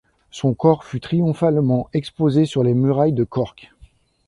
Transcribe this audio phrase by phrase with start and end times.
[0.31, 3.71] Son corps fut triomphalement exposé sur les murailles de Cork.